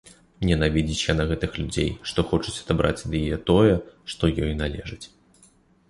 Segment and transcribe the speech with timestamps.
[0.47, 3.73] Ненавідзіць яна гэтых людзей, што хочуць адабраць ад яе тое,
[4.15, 5.03] што ёй належыць.